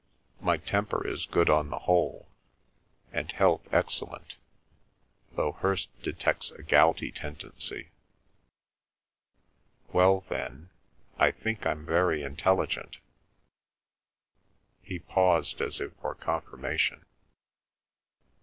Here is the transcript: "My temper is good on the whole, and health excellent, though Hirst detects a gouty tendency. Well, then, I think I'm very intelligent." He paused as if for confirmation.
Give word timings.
"My 0.39 0.57
temper 0.57 1.05
is 1.07 1.27
good 1.27 1.47
on 1.47 1.69
the 1.69 1.77
whole, 1.77 2.27
and 3.11 3.31
health 3.31 3.67
excellent, 3.71 4.35
though 5.33 5.51
Hirst 5.51 5.89
detects 6.01 6.49
a 6.49 6.63
gouty 6.63 7.11
tendency. 7.11 7.91
Well, 9.93 10.21
then, 10.21 10.71
I 11.19 11.29
think 11.29 11.67
I'm 11.67 11.85
very 11.85 12.23
intelligent." 12.23 12.97
He 14.81 14.97
paused 14.97 15.61
as 15.61 15.79
if 15.79 15.93
for 15.97 16.15
confirmation. 16.15 17.05